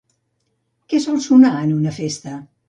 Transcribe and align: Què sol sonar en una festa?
Què 0.93 1.01
sol 1.03 1.19
sonar 1.27 1.53
en 1.67 1.75
una 1.77 1.95
festa? 1.99 2.35